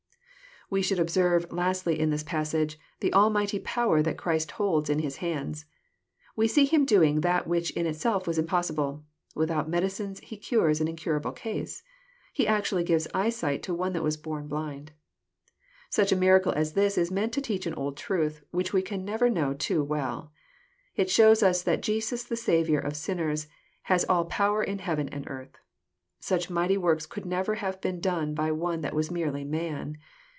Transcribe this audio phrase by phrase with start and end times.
[0.73, 5.17] We should observe, lastly, in this passage, the almighty power that Christ holds in His
[5.17, 5.65] hands.
[6.37, 9.03] We see Him doing that which in itself was impossible.
[9.35, 11.83] Without medicines He cures an incurable case.
[12.31, 14.93] He actually gives eyesight to one that was born blind.
[15.89, 19.03] Such a miracle as this is meant to teach an old truth, which we can
[19.03, 20.31] never know too well.
[20.95, 23.49] It shows us that Jesus the Saviour of sinners ^^
[23.83, 25.57] has all power in heaven and earth."
[26.21, 29.97] Such mighty works could never have been done by one that was merely man.